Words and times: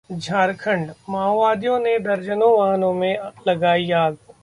झारखंड: 0.09 0.91
माओवादियों 1.09 1.79
ने 1.79 1.97
दर्जनों 1.99 2.51
वाहनों 2.59 2.93
में 2.93 3.17
लगाई 3.47 3.91
आग 3.91 4.17